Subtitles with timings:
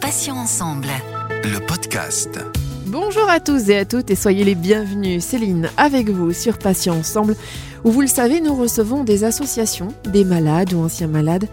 [0.00, 0.88] Patients ensemble.
[1.44, 2.40] Le podcast.
[2.86, 5.24] Bonjour à tous et à toutes et soyez les bienvenus.
[5.24, 7.36] Céline avec vous sur Patients ensemble
[7.84, 11.46] où vous le savez nous recevons des associations, des malades ou anciens malades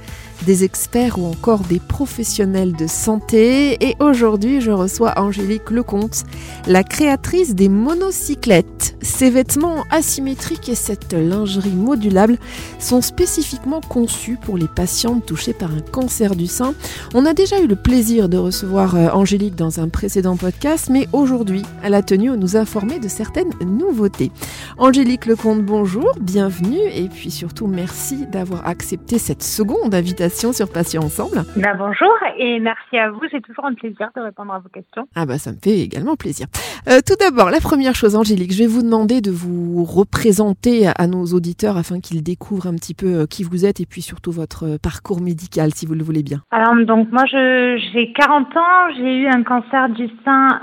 [0.46, 3.78] des experts ou encore des professionnels de santé.
[3.86, 6.24] Et aujourd'hui, je reçois Angélique Lecomte,
[6.68, 8.96] la créatrice des monocyclettes.
[9.02, 12.38] Ces vêtements asymétriques et cette lingerie modulable
[12.80, 16.74] sont spécifiquement conçus pour les patientes touchées par un cancer du sein.
[17.14, 21.08] On a déjà eu le plaisir de recevoir euh, Angélique dans un précédent podcast, mais
[21.14, 24.32] aujourd'hui, elle a tenu à nous informer de certaines nouveautés.
[24.78, 31.04] Angélique Lecomte, bonjour, bienvenue et puis surtout merci d'avoir accepté cette seconde invitation sur Patients
[31.04, 31.44] Ensemble.
[31.58, 33.22] Bah, bonjour et merci à vous.
[33.30, 35.08] C'est toujours un plaisir de répondre à vos questions.
[35.16, 36.48] Ah bah ça me fait également plaisir.
[36.88, 41.08] Euh, tout d'abord, la première chose, Angélique, je vais vous demander de vous représenter à
[41.08, 44.32] nos auditeurs afin qu'ils découvrent un petit peu euh, qui vous êtes et puis surtout
[44.32, 46.40] votre euh, parcours médical, si vous le voulez bien.
[46.52, 50.62] Alors donc moi j'ai 40 ans, j'ai eu un cancer du sein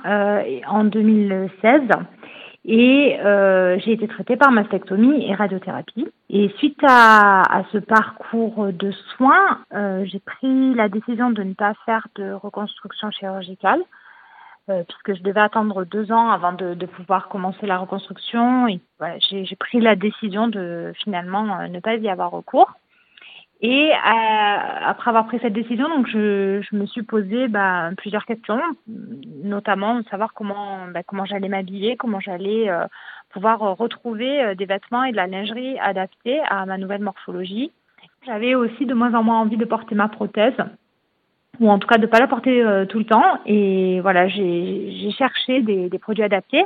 [0.69, 1.83] en 2016.
[2.71, 6.07] Et euh, j'ai été traitée par mastectomie et radiothérapie.
[6.29, 11.55] Et suite à, à ce parcours de soins, euh, j'ai pris la décision de ne
[11.55, 13.81] pas faire de reconstruction chirurgicale,
[14.69, 18.69] euh, puisque je devais attendre deux ans avant de, de pouvoir commencer la reconstruction.
[18.69, 22.71] Et voilà, j'ai pris la décision de finalement euh, ne pas y avoir recours.
[23.61, 28.61] Et euh, après avoir pris cette décision, donc je, me suis posé bah, plusieurs questions,
[29.43, 32.87] notamment savoir comment bah, comment j'allais m'habiller, comment j'allais euh,
[33.31, 37.73] pouvoir retrouver euh, des vêtements et de la lingerie adaptés à ma nouvelle morphologie.
[38.27, 40.55] J'avais aussi de moins en moins envie de porter ma prothèse,
[41.59, 43.41] ou en tout cas de ne pas la porter tout le temps.
[43.47, 46.65] Et voilà, j'ai cherché des produits adaptés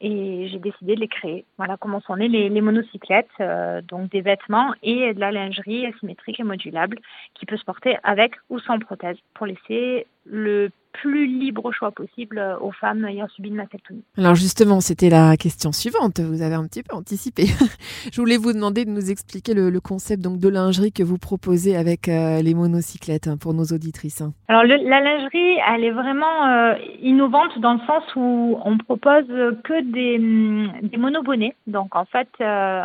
[0.00, 1.44] et j'ai décidé de les créer.
[1.58, 5.86] Voilà comment sont nées les, les monocyclettes, euh, donc des vêtements et de la lingerie
[5.86, 6.98] asymétrique et modulable
[7.34, 12.38] qui peut se porter avec ou sans prothèse pour laisser le plus libre choix possible
[12.38, 14.02] euh, aux femmes ayant subi une mastectomie.
[14.16, 16.20] Alors justement, c'était la question suivante.
[16.20, 17.44] Vous avez un petit peu anticipé.
[18.12, 21.18] Je voulais vous demander de nous expliquer le, le concept donc de lingerie que vous
[21.18, 24.20] proposez avec euh, les monocyclettes hein, pour nos auditrices.
[24.20, 24.32] Hein.
[24.48, 29.26] Alors le, la lingerie, elle est vraiment euh, innovante dans le sens où on propose
[29.64, 31.54] que des, mm, des monobonnets.
[31.66, 32.82] Donc en fait, euh,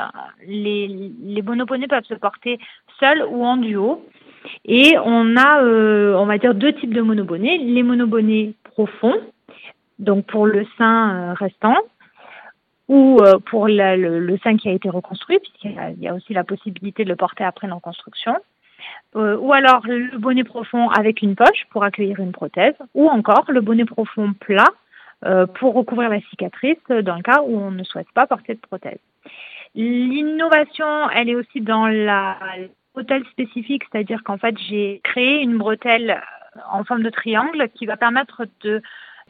[0.48, 2.60] les, les monobonnets peuvent se porter
[3.00, 4.02] seuls ou en duo.
[4.66, 7.58] Et on a, euh, on va dire, deux types de monobonnets.
[7.58, 9.20] Les monobonnets profonds,
[10.00, 11.78] donc pour le sein euh, restant,
[12.88, 16.44] ou euh, pour la, le, sein qui a été reconstruit, puisqu'il y a, aussi la
[16.44, 18.36] possibilité de le porter après une reconstruction.
[19.16, 23.62] Ou alors le bonnet profond avec une poche pour accueillir une prothèse, ou encore le
[23.62, 24.68] bonnet profond plat
[25.56, 29.00] pour recouvrir la cicatrice dans le cas où on ne souhaite pas porter de prothèse.
[29.74, 32.38] L'innovation, elle est aussi dans la
[32.96, 36.22] bretelle spécifique, c'est-à-dire qu'en fait, j'ai créé une bretelle
[36.72, 38.82] en forme de triangle qui va permettre de,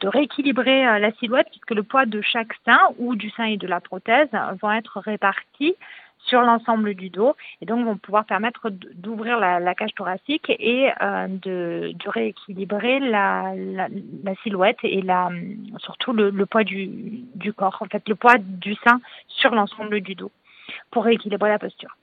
[0.04, 3.66] rééquilibrer euh, la silhouette puisque le poids de chaque sein ou du sein et de
[3.66, 4.28] la prothèse
[4.60, 5.74] vont être répartis
[6.18, 11.26] sur l'ensemble du dos et donc vont pouvoir permettre d'ouvrir la, cage thoracique et euh,
[11.28, 15.30] de, rééquilibrer la, la, silhouette et la,
[15.78, 20.14] surtout le, le poids du corps, en fait le poids du sein sur l'ensemble du
[20.14, 20.30] dos
[20.90, 21.96] pour rééquilibrer la posture.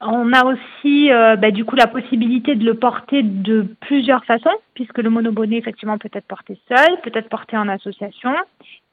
[0.00, 4.54] On a aussi euh, bah, du coup la possibilité de le porter de plusieurs façons,
[4.74, 8.30] puisque le monobonnet effectivement peut être porté seul, peut être porté en association,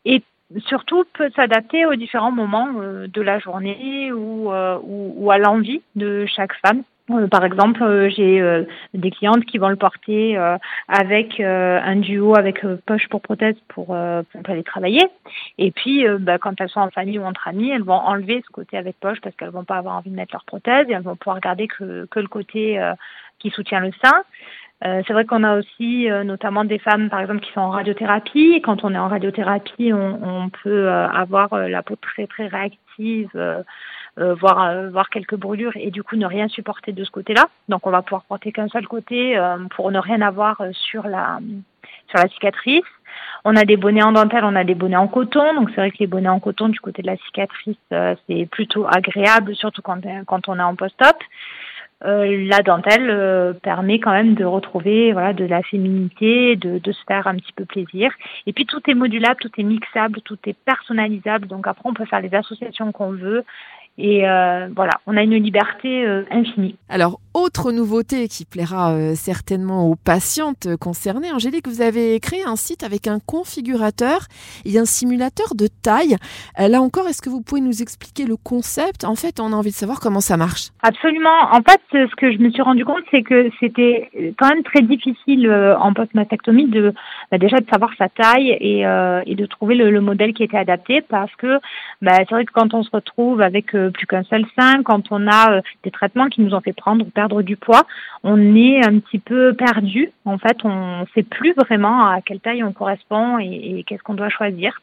[0.04, 0.24] et
[0.66, 5.84] surtout peut s'adapter aux différents moments euh, de la journée ou, euh, ou à l'envie
[5.96, 6.84] de chaque femme.
[7.12, 8.64] Euh, par exemple, euh, j'ai euh,
[8.96, 10.38] des clientes qui vont le porter
[10.88, 15.08] avec un duo avec poche pour prothèse pour, pour aller travailler.
[15.58, 18.52] Et puis, bah, quand elles sont en famille ou entre amis, elles vont enlever ce
[18.52, 21.04] côté avec poche parce qu'elles vont pas avoir envie de mettre leur prothèse et elles
[21.04, 22.80] vont pouvoir garder que, que le côté
[23.40, 24.24] qui soutient le sein.
[24.84, 27.70] Euh, c'est vrai qu'on a aussi euh, notamment des femmes, par exemple, qui sont en
[27.70, 28.54] radiothérapie.
[28.56, 32.48] Et quand on est en radiothérapie, on, on peut euh, avoir la peau très très
[32.48, 33.30] réactive,
[34.18, 37.48] voire voir quelques brûlures et du coup ne rien supporter de ce côté-là.
[37.70, 39.38] Donc on va pouvoir porter qu'un seul côté
[39.72, 41.40] pour ne rien avoir sur la
[42.08, 42.84] sur la cicatrice.
[43.44, 45.54] On a des bonnets en dentelle, on a des bonnets en coton.
[45.56, 48.86] Donc c'est vrai que les bonnets en coton du côté de la cicatrice, c'est plutôt
[48.88, 51.18] agréable, surtout quand, quand on est en post-op.
[52.04, 56.92] Euh, la dentelle euh, permet quand même de retrouver voilà de la féminité, de, de
[56.92, 58.12] se faire un petit peu plaisir.
[58.46, 61.48] Et puis tout est modulable, tout est mixable, tout est personnalisable.
[61.48, 63.46] Donc après on peut faire les associations qu'on veut.
[63.98, 66.76] Et euh, voilà, on a une liberté euh, infinie.
[66.90, 72.56] Alors, autre nouveauté qui plaira euh, certainement aux patientes concernées, Angélique, vous avez créé un
[72.56, 74.22] site avec un configurateur
[74.64, 76.16] et un simulateur de taille.
[76.60, 79.04] Euh, là encore, est-ce que vous pouvez nous expliquer le concept?
[79.04, 80.70] En fait, on a envie de savoir comment ça marche.
[80.82, 81.52] Absolument.
[81.52, 84.10] En fait, ce que je me suis rendu compte, c'est que c'était
[84.40, 86.94] quand même très difficile en post-mastectomie de
[87.32, 88.86] bah, déjà de savoir sa taille et,
[89.36, 91.60] de trouver le, le, modèle qui était adapté parce que
[92.02, 95.28] bah, c'est vrai que quand on se retrouve avec plus qu'un seul sein, quand on
[95.28, 97.86] a des traitements qui nous ont fait prendre ou perdre du poids,
[98.24, 100.12] on est un petit peu perdu.
[100.26, 104.14] En fait, on ne sait plus vraiment à quelle taille on correspond et, qu'est-ce qu'on
[104.14, 104.82] doit choisir.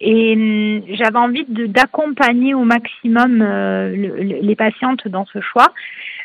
[0.00, 5.72] Et hum, j'avais envie d'accompagner au maximum euh, les patientes dans ce choix.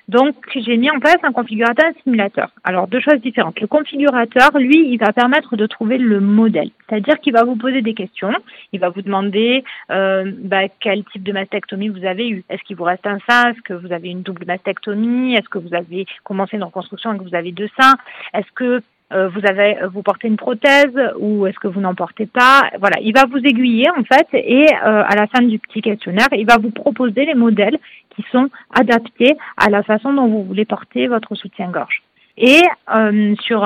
[0.08, 2.50] Donc, j'ai mis en place un configurateur un simulateur.
[2.64, 3.60] Alors, deux choses différentes.
[3.60, 6.72] Le configurateur, lui, il va permettre de trouver le modèle.
[6.88, 8.32] C'est-à-dire qu'il va vous poser des questions.
[8.72, 12.44] Il va vous demander euh, bah, quel type de mastectomie vous avez eu.
[12.50, 13.52] Est-ce qu'il vous reste un sein?
[13.52, 15.36] Est-ce que vous avez une double mastectomie?
[15.36, 17.96] Est-ce que vous avez commencé une reconstruction et que vous avez deux seins?
[18.34, 18.82] Est-ce que
[19.14, 22.70] euh, vous avez vous portez une prothèse ou est-ce que vous n'en portez pas?
[22.80, 26.28] Voilà, il va vous aiguiller en fait et euh, à la fin du petit questionnaire,
[26.34, 27.78] il va vous proposer les modèles
[28.16, 32.04] qui sont adaptés à la façon dont vous voulez porter votre soutien-gorge.
[32.40, 32.62] Et
[32.94, 33.64] euh, sur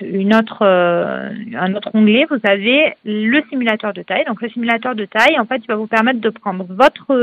[0.00, 4.24] une autre, un autre onglet, vous avez le simulateur de taille.
[4.24, 7.14] Donc le simulateur de taille, en fait, il va vous permettre de prendre votre,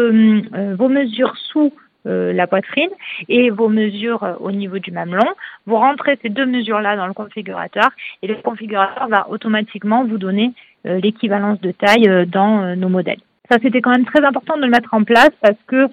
[0.76, 1.74] vos mesures sous
[2.06, 2.90] euh, la poitrine
[3.30, 5.26] et vos mesures euh, au niveau du mamelon.
[5.66, 7.92] Vous rentrez ces deux mesures-là dans le configurateur
[8.22, 10.52] et le configurateur va automatiquement vous donner
[10.86, 13.22] euh, l'équivalence de taille dans nos modèles.
[13.50, 15.88] Ça, c'était quand même très important de le mettre en place parce que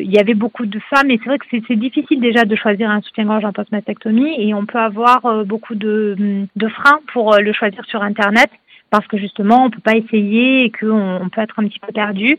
[0.00, 2.90] il y avait beaucoup de femmes et c'est vrai que c'est difficile déjà de choisir
[2.90, 7.84] un soutien-gorge en post-mastectomie et on peut avoir beaucoup de, de freins pour le choisir
[7.84, 8.50] sur Internet
[8.90, 11.92] parce que justement on peut pas essayer et qu'on on peut être un petit peu
[11.92, 12.38] perdu.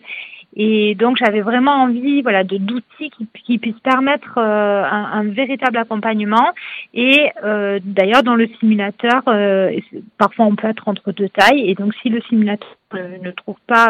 [0.55, 3.11] Et donc j'avais vraiment envie, voilà, de d'outils
[3.43, 6.49] qui, puissent permettre euh, un, véritable accompagnement.
[6.93, 9.71] Et euh, d'ailleurs dans le simulateur, euh,
[10.17, 11.69] parfois on peut être entre deux tailles.
[11.69, 13.89] Et donc si le simulateur ne trouve pas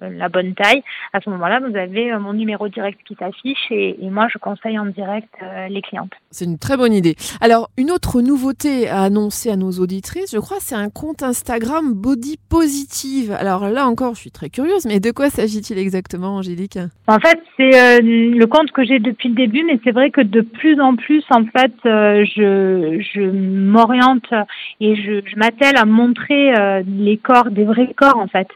[0.00, 4.10] la bonne taille, à ce moment-là, vous avez mon numéro direct qui s'affiche et, et,
[4.10, 5.34] moi je conseille en direct
[5.68, 6.12] les clientes.
[6.30, 7.16] C'est une très bonne idée.
[7.40, 11.92] Alors une autre nouveauté à annoncer à nos auditrices, je crois, c'est un compte Instagram
[11.92, 13.32] Body Positive.
[13.32, 15.28] Alors là encore, je suis très curieuse, mais de quoi
[15.64, 16.78] s'agit exactement, Angélique?
[17.06, 20.20] En fait, c'est euh, le compte que j'ai depuis le début, mais c'est vrai que
[20.20, 24.28] de plus en plus, en fait, euh, je, m'oriente
[24.80, 28.48] et je, je m'attelle à montrer euh, les corps, des vrais corps, en fait.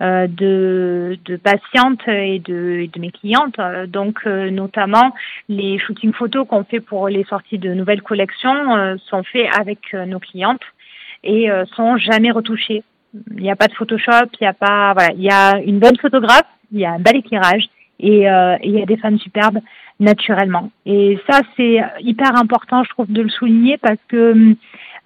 [0.00, 3.56] de, patientes et de mes clientes.
[3.88, 5.12] Donc, notamment,
[5.48, 10.18] les shootings photos qu'on fait pour les sorties de nouvelles collections sont faits avec nos
[10.18, 10.66] clientes
[11.22, 12.82] et sont jamais retouchés.
[13.36, 15.78] Il n'y a pas de Photoshop, il n'y a pas, voilà, il y a une
[15.78, 17.68] bonne photographe, il y a un bel éclairage
[18.00, 19.60] et, euh, il y a des femmes superbes
[20.00, 20.70] naturellement.
[20.86, 24.56] Et ça, c'est hyper important, je trouve, de le souligner parce que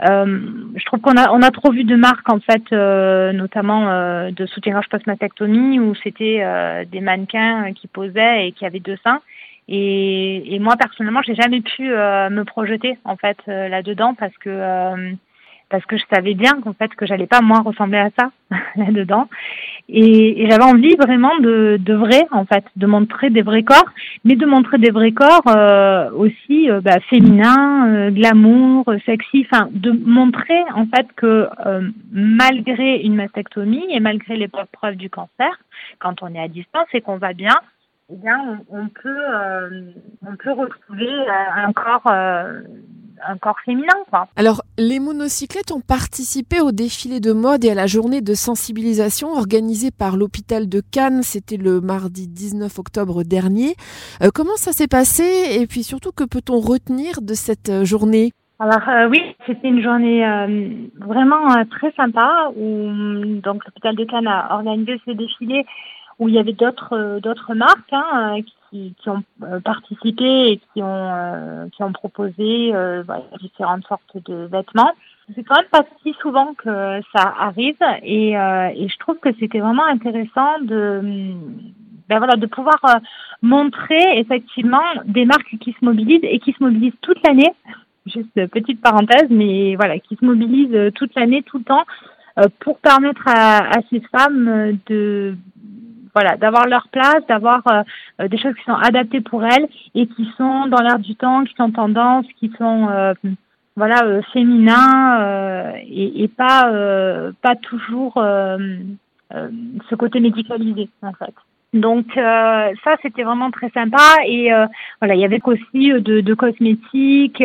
[0.08, 0.40] euh,
[0.76, 4.30] je trouve qu'on a on a trop vu de marques en fait, euh, notamment euh,
[4.30, 9.20] de soutien-gorge post-mastectomie où c'était euh, des mannequins qui posaient et qui avaient deux seins.
[9.66, 15.16] Et, et moi personnellement, j'ai jamais pu euh, me projeter en fait là-dedans parce que
[15.70, 18.30] parce que je savais bien qu'en fait que j'allais pas moi ressembler à ça
[18.76, 19.28] là-dedans.
[19.88, 23.88] Et, et j'avais envie vraiment de, de vrai en fait de montrer des vrais corps
[24.24, 29.68] mais de montrer des vrais corps euh, aussi euh, bah, féminins euh, glamour sexy enfin
[29.72, 35.58] de montrer en fait que euh, malgré une mastectomie et malgré les preuves du cancer
[35.98, 37.56] quand on est à distance et qu'on va bien
[38.12, 39.90] eh bien on, on peut
[40.26, 41.08] on peut retrouver
[41.56, 42.12] un corps
[43.26, 43.94] un corps féminin.
[44.10, 44.28] Quoi.
[44.36, 49.32] Alors, les monocyclettes ont participé au défilé de mode et à la journée de sensibilisation
[49.32, 51.22] organisée par l'hôpital de Cannes.
[51.22, 53.74] C'était le mardi 19 octobre dernier.
[54.22, 58.32] Euh, comment ça s'est passé et puis surtout, que peut-on retenir de cette euh, journée?
[58.60, 62.90] Alors euh, oui, c'était une journée euh, vraiment euh, très sympa où
[63.40, 65.64] donc l'hôpital de Cannes a organisé ce défilé
[66.18, 70.82] où il y avait d'autres d'autres marques hein, qui, qui ont euh, participé et qui
[70.82, 73.02] ont euh, qui ont proposé euh,
[73.40, 74.92] différentes sortes de vêtements.
[75.34, 79.60] C'est quand même pas si souvent que ça arrive et, et je trouve que c'était
[79.60, 81.00] vraiment intéressant de
[82.08, 82.80] ben voilà de pouvoir
[83.42, 87.52] montrer effectivement des marques qui se mobilisent et qui se mobilisent toute l'année.
[88.06, 91.84] Juste petite parenthèse, mais voilà, qui se mobilisent toute l'année, tout le temps,
[92.60, 95.36] pour permettre à ces femmes de
[96.20, 97.82] voilà, d'avoir leur place, d'avoir euh,
[98.20, 101.44] euh, des choses qui sont adaptées pour elles et qui sont dans l'air du temps,
[101.44, 103.14] qui sont tendance, qui sont euh,
[103.76, 106.68] voilà féminins et, pas
[107.40, 110.88] pas toujours ce côté médicalisé.
[111.72, 114.50] Donc ça c'était vraiment très sympa et
[115.00, 117.44] voilà il y avait aussi de, de cosmétiques,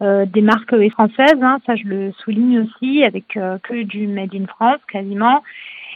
[0.00, 4.80] des marques françaises, hein, ça je le souligne aussi avec que du made in France
[4.90, 5.42] quasiment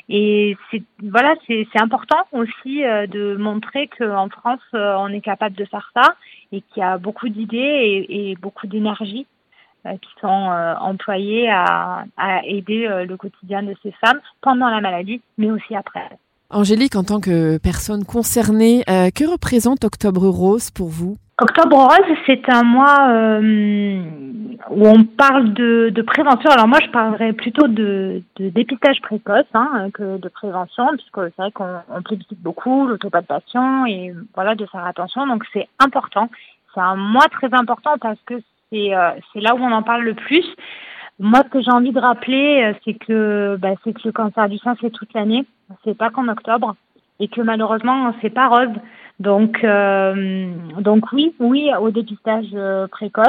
[0.09, 5.55] et c'est voilà, c'est important aussi euh, de montrer qu'en France, euh, on est capable
[5.57, 6.15] de faire ça
[6.51, 9.27] et qu'il y a beaucoup d'idées et, et, beaucoup d'énergie
[9.87, 15.21] euh, qui sont employées à, à aider le quotidien de ces femmes pendant la maladie,
[15.37, 16.09] mais aussi après.
[16.51, 21.17] Angélique, en tant que personne concernée, que représente Octobre Rose pour vous?
[21.41, 24.03] Octobre Rose, c'est un mois euh,
[24.71, 26.51] où on parle de, prévention.
[26.51, 31.53] Alors moi, je parlerais plutôt de, dépistage précoce hein, que de prévention, puisque c'est vrai
[31.53, 35.29] qu'on on plébiscite beaucoup l'autopalpation et voilà de faire attention.
[35.29, 36.29] Donc c'est important.
[36.75, 38.35] C'est un mois très important parce que
[38.73, 40.45] c'est euh, là où on en parle le plus.
[41.21, 44.49] Moi, ce que j'ai envie de rappeler, euh, c'est que bah, c'est que le cancer
[44.49, 45.47] du sein c'est toute l'année.
[45.85, 46.77] C'est pas qu'en octobre
[47.21, 48.75] et que malheureusement c'est pas rose.
[49.21, 53.27] Donc, euh, donc oui, oui au dépistage euh, précoce.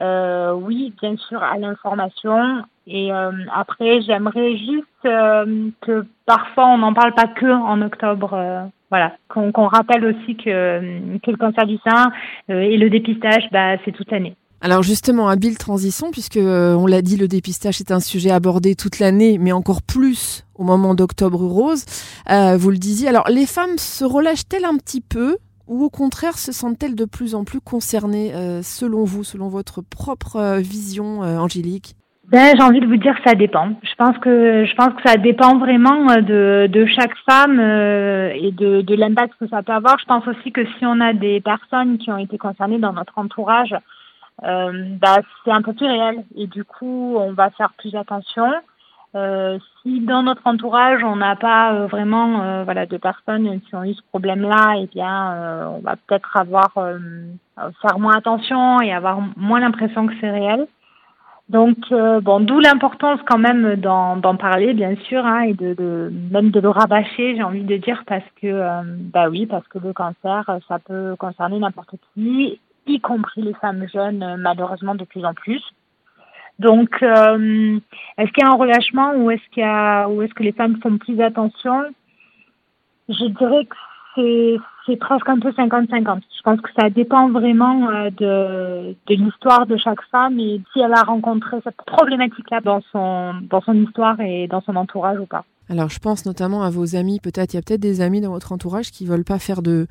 [0.00, 2.62] Euh, oui, bien sûr, à l'information.
[2.86, 8.70] Et euh, après, j'aimerais juste que parfois on n'en parle pas que en octobre.
[8.90, 12.12] voilà, qu'on rappelle aussi que, que le cancer du sein
[12.48, 14.36] et le dépistage, bah, c'est toute l'année.
[14.60, 18.74] Alors justement, habile transition, puisque euh, on l'a dit, le dépistage est un sujet abordé
[18.74, 21.84] toute l'année, mais encore plus au moment d'Octobre Rose.
[22.28, 23.08] Euh, vous le disiez.
[23.08, 25.36] Alors les femmes se relâchent-elles un petit peu
[25.68, 29.80] ou au contraire se sentent-elles de plus en plus concernées, euh, selon vous, selon votre
[29.82, 31.94] propre vision, Angélique?
[32.30, 33.70] Ben, j'ai envie de vous dire que ça dépend.
[33.82, 38.80] Je pense que je pense que ça dépend vraiment de, de chaque femme et de,
[38.80, 39.98] de l'impact que ça peut avoir.
[39.98, 43.16] Je pense aussi que si on a des personnes qui ont été concernées dans notre
[43.16, 43.78] entourage, euh,
[44.42, 48.52] bah, c'est un peu plus réel et du coup on va faire plus attention.
[49.14, 53.74] Euh, si dans notre entourage on n'a pas euh, vraiment euh, voilà de personnes qui
[53.74, 58.92] ont eu ce problème-là, eh bien euh, on va peut-être avoir faire moins attention et
[58.92, 60.66] avoir moins l'impression que c'est réel.
[61.48, 66.50] Donc bon, d'où l'importance quand même d'en parler bien sûr hein, et de, de, même
[66.50, 70.44] de le rabâcher, j'ai envie de dire parce que bah oui parce que le cancer
[70.68, 75.34] ça peut concerner n'importe qui y compris les femmes jeunes, euh, malheureusement de plus en
[75.34, 75.62] plus.
[76.58, 77.78] Donc, euh,
[78.18, 80.52] est-ce qu'il y a un relâchement ou est-ce qu'il y a, ou est-ce que les
[80.52, 81.84] femmes font plus attention?
[83.08, 83.76] Je dirais que
[84.14, 86.20] c'est, c'est presque un peu 50-50.
[86.36, 90.80] Je pense que ça dépend vraiment euh, de, de l'histoire de chaque femme et si
[90.80, 95.26] elle a rencontré cette problématique-là dans son, dans son histoire et dans son entourage ou
[95.26, 95.44] pas.
[95.70, 97.20] Alors, je pense notamment à vos amis.
[97.20, 99.86] Peut-être, il y a peut-être des amis dans votre entourage qui veulent pas faire de,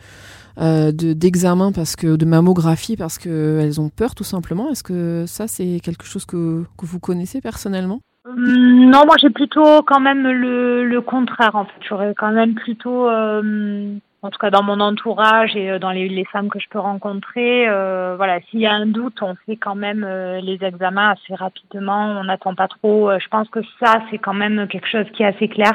[0.59, 4.71] euh, d'examen parce que de mammographie parce qu'elles ont peur tout simplement.
[4.71, 7.99] Est-ce que ça, c'est quelque chose que, vous connaissez personnellement?
[8.27, 11.79] Hum, non, moi j'ai plutôt quand même le, le contraire en fait.
[11.87, 13.93] J'aurais quand même plutôt euh,
[14.23, 17.67] en tout cas dans mon entourage et euh, dans les, femmes que je peux rencontrer,
[17.69, 21.35] euh, voilà, s'il y a un doute, on fait quand même euh, les examens assez
[21.35, 23.11] rapidement, on n'attend pas trop.
[23.19, 25.73] je pense que ça, c'est quand même quelque chose qui est assez clair.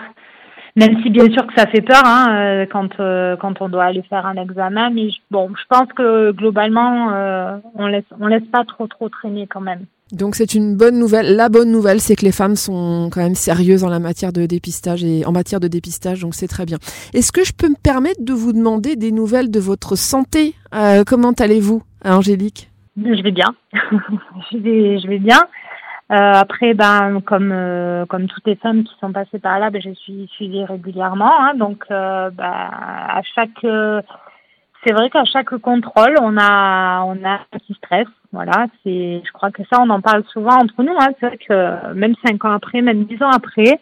[0.74, 4.24] Même si bien sûr que ça fait peur hein, quand quand on doit aller faire
[4.24, 7.08] un examen, mais bon, je pense que globalement,
[7.74, 9.84] on laisse on laisse pas trop trop traîner quand même.
[10.12, 11.36] Donc c'est une bonne nouvelle.
[11.36, 14.44] La bonne nouvelle, c'est que les femmes sont quand même sérieuses en la matière de
[14.44, 16.76] dépistage et en matière de dépistage, donc c'est très bien.
[17.14, 20.54] Est-ce que je peux me permettre de vous demander des nouvelles de votre santé?
[20.74, 22.70] Euh, Comment allez-vous, Angélique?
[22.96, 23.54] Je vais bien.
[24.52, 25.40] je vais, bien.
[26.10, 29.80] Euh, après, ben, comme euh, comme toutes les femmes qui sont passées par là, ben,
[29.82, 31.32] je suis suivie régulièrement.
[31.40, 33.64] Hein, donc, ben, à chaque
[34.84, 38.06] c'est vrai qu'à chaque contrôle, on a, on a un petit stress.
[38.32, 40.94] Voilà, c'est, je crois que ça, on en parle souvent entre nous.
[40.98, 41.08] Hein.
[41.20, 43.78] C'est vrai que même cinq ans après, même dix ans après,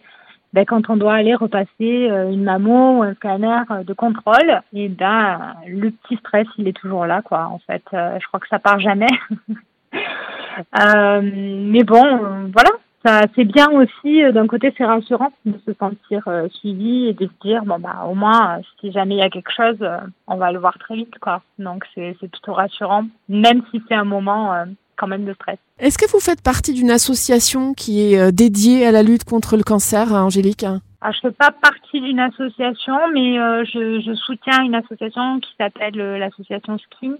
[0.53, 4.61] ben, quand on doit aller repasser euh, une mammo ou un scanner euh, de contrôle,
[4.73, 7.47] et ben, le petit stress, il est toujours là, quoi.
[7.47, 9.07] En fait, euh, je crois que ça part jamais.
[9.95, 12.71] euh, mais bon, voilà,
[13.05, 17.15] ça c'est bien aussi euh, d'un côté c'est rassurant de se sentir euh, suivi et
[17.15, 19.79] de se dire bon bah au moins euh, si jamais il y a quelque chose
[20.27, 23.95] on va le voir très vite quoi donc c'est c'est plutôt rassurant même si c'est
[23.95, 24.65] un moment
[24.97, 25.59] quand même de stress.
[25.79, 29.63] Est-ce que vous faites partie d'une association qui est dédiée à la lutte contre le
[29.63, 30.67] cancer, Angélique?
[31.01, 35.97] Ah, je fais pas partie d'une association, mais je, je, soutiens une association qui s'appelle
[36.19, 37.15] l'association Skin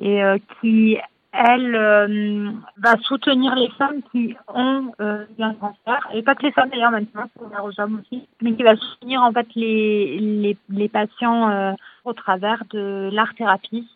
[0.00, 0.22] et
[0.60, 0.96] qui
[1.38, 6.50] elle euh, va soutenir les femmes qui ont euh, un cancer, et pas que les
[6.50, 10.56] femmes d'ailleurs maintenant, c'est ouvert aux hommes aussi, mais qui va soutenir en fait les,
[10.68, 11.72] les, patients euh,
[12.04, 13.88] au travers de l'art-thérapie.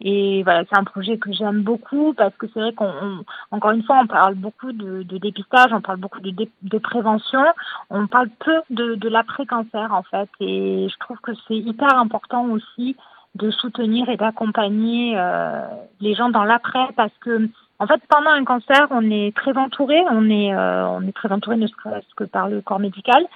[0.00, 3.84] Et voilà, c'est un projet que j'aime beaucoup parce que c'est vrai qu'on, encore une
[3.84, 7.44] fois, on parle beaucoup de, de, dépistage, on parle beaucoup de, de prévention,
[7.90, 10.28] on parle peu de, de l'après-cancer en fait.
[10.40, 12.96] Et je trouve que c'est hyper important aussi
[13.34, 15.62] de soutenir et d'accompagner euh,
[16.00, 17.48] les gens dans l'après parce que
[17.78, 21.32] en fait pendant un cancer on est très entouré on est euh, on est très
[21.32, 23.26] entouré ne serait-ce que par le corps médical.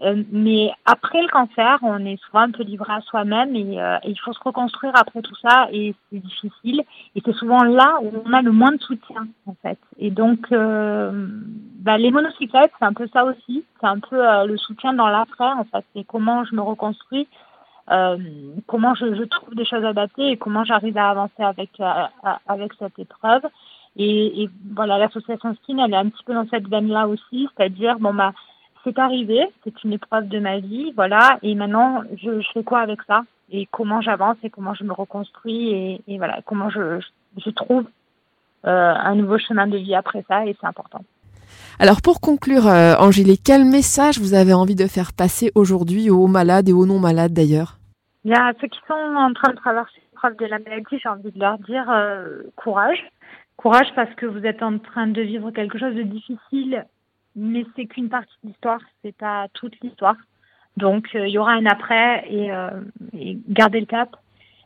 [0.00, 4.10] Euh, mais après le cancer on est souvent un peu livré à soi-même et, et,
[4.10, 6.82] il faut se reconstruire après tout ça et c'est difficile.
[7.14, 9.78] Et c'est souvent là où on a le moins de soutien en fait.
[9.98, 13.66] Et donc bah, les monocyclettes c'est un peu ça aussi.
[13.80, 14.16] C'est un peu
[14.46, 15.84] le soutien dans l'après en fait.
[15.94, 17.28] C'est comment je me reconstruis
[17.90, 18.16] euh,
[18.66, 22.06] comment je, je, trouve des choses adaptées et comment j'arrive à avancer avec euh,
[22.46, 23.42] avec cette épreuve.
[23.96, 27.98] Et, et voilà, l'association Skin, elle est un petit peu dans cette veine-là aussi, c'est-à-dire
[27.98, 28.32] bon bah
[28.84, 32.80] c'est arrivé, c'est une épreuve de ma vie, voilà, et maintenant je, je fais quoi
[32.80, 33.22] avec ça?
[33.50, 37.00] Et comment j'avance et comment je me reconstruis et, et voilà comment je,
[37.36, 37.84] je trouve
[38.64, 41.00] euh, un nouveau chemin de vie après ça et c'est important.
[41.78, 42.94] Alors pour conclure, euh,
[43.44, 47.32] quel message vous avez envie de faire passer aujourd'hui aux malades et aux non malades
[47.32, 47.78] d'ailleurs
[48.30, 51.40] a ceux qui sont en train de traverser l'épreuve de la maladie, j'ai envie de
[51.40, 52.98] leur dire euh, courage.
[53.56, 56.84] Courage parce que vous êtes en train de vivre quelque chose de difficile,
[57.36, 60.16] mais c'est qu'une partie de l'histoire, c'est pas toute l'histoire.
[60.76, 62.70] Donc euh, il y aura un après et, euh,
[63.12, 64.16] et gardez le cap.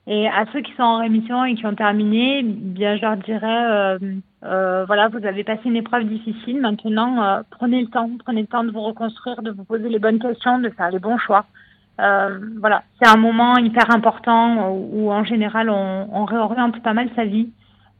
[0.08, 3.66] Et à ceux qui sont en rémission et qui ont terminé, bien je leur dirais,
[3.70, 3.98] euh,
[4.44, 6.60] euh, voilà, vous avez passé une épreuve difficile.
[6.60, 9.98] Maintenant, euh, prenez le temps, prenez le temps de vous reconstruire, de vous poser les
[9.98, 11.46] bonnes questions, de faire les bons choix.
[12.00, 16.92] Euh, voilà, c'est un moment hyper important où, où en général on, on, réoriente pas
[16.92, 17.50] mal sa vie.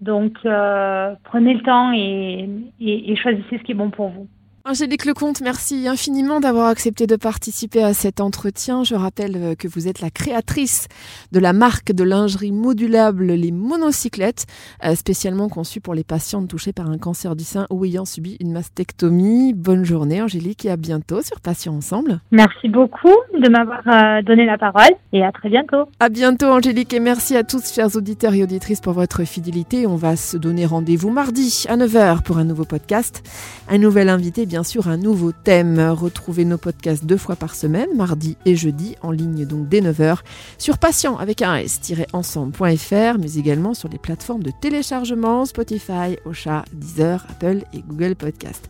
[0.01, 2.49] Donc euh, prenez le temps et,
[2.79, 4.29] et, et choisissez ce qui est bon pour vous.
[4.69, 8.83] Angélique Lecomte, merci infiniment d'avoir accepté de participer à cet entretien.
[8.83, 10.89] Je rappelle euh, que vous êtes la créatrice
[11.31, 14.47] de la marque de lingerie modulable Les Monocyclettes,
[14.85, 18.37] euh, spécialement conçue pour les patientes touchées par un cancer du sein ou ayant subi
[18.41, 19.55] une mastectomie.
[19.55, 22.19] Bonne journée Angélique et à bientôt sur Patients Ensemble.
[22.33, 25.85] Merci beaucoup de m'avoir euh, donné la parole et à très bientôt.
[26.01, 29.87] À bientôt Angélique et merci à tous chers auditeurs et auditrices pour votre fidélité.
[29.87, 33.23] On va se donner rendez-vous mardi à 9h pour un nouveau podcast.
[33.69, 35.79] Un nouvel invité bien bien sûr un nouveau thème.
[35.79, 40.21] Retrouvez nos podcasts deux fois par semaine, mardi et jeudi, en ligne donc dès 9h,
[40.57, 47.27] sur patient avec un s-ensemble.fr, mais également sur les plateformes de téléchargement Spotify, Ocha, Deezer,
[47.29, 48.67] Apple et Google Podcast.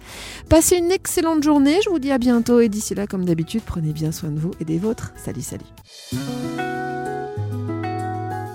[0.49, 3.93] Passez une excellente journée, je vous dis à bientôt et d'ici là, comme d'habitude, prenez
[3.93, 5.13] bien soin de vous et des vôtres.
[5.15, 5.63] Salut, salut.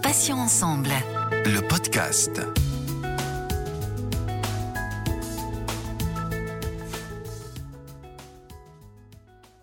[0.04, 0.90] Patient ensemble.
[1.46, 2.42] Le podcast.